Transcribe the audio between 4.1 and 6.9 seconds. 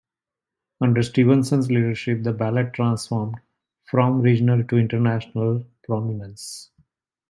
regional to international prominence".